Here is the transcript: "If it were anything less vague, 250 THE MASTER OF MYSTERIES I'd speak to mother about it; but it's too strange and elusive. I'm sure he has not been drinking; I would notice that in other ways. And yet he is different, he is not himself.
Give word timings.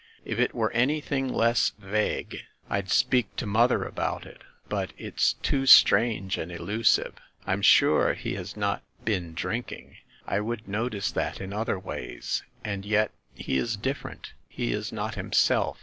"If 0.25 0.39
it 0.39 0.55
were 0.55 0.71
anything 0.71 1.31
less 1.31 1.73
vague, 1.77 2.31
250 2.31 2.39
THE 2.39 2.41
MASTER 2.41 2.55
OF 2.55 2.73
MYSTERIES 2.73 2.85
I'd 2.85 2.89
speak 2.89 3.35
to 3.35 3.45
mother 3.45 3.83
about 3.85 4.25
it; 4.25 4.41
but 4.67 4.93
it's 4.97 5.33
too 5.43 5.67
strange 5.67 6.37
and 6.39 6.51
elusive. 6.51 7.13
I'm 7.45 7.61
sure 7.61 8.15
he 8.15 8.33
has 8.33 8.57
not 8.57 8.81
been 9.05 9.35
drinking; 9.35 9.97
I 10.25 10.39
would 10.39 10.67
notice 10.67 11.11
that 11.11 11.39
in 11.39 11.53
other 11.53 11.77
ways. 11.77 12.41
And 12.65 12.83
yet 12.83 13.11
he 13.35 13.57
is 13.59 13.77
different, 13.77 14.33
he 14.49 14.71
is 14.73 14.91
not 14.91 15.13
himself. 15.13 15.77